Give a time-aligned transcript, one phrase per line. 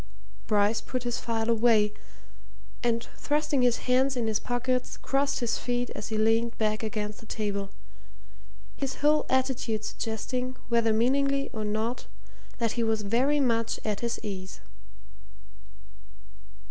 [0.47, 1.93] Bryce put his file away,
[2.81, 7.19] and thrusting his hands in his pockets, crossed his feet as he leaned back against
[7.19, 7.69] the table
[8.75, 12.07] his whole attitude suggesting, whether meaningly or not,
[12.57, 14.59] that he was very much at his ease.